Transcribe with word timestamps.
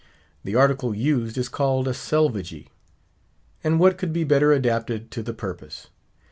The 0.43 0.55
article 0.55 0.95
used 0.95 1.37
is 1.37 1.47
called 1.47 1.87
a 1.87 1.91
selvagee. 1.93 2.69
And 3.63 3.79
what 3.79 3.99
could 3.99 4.11
be 4.11 4.23
better 4.23 4.51
adapted 4.51 5.11
to 5.11 5.21
the 5.21 5.31
purpose? 5.35 5.89